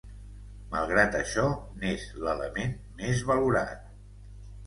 [0.69, 1.43] Malgrat això,
[1.83, 3.85] n'és l'element més valorat.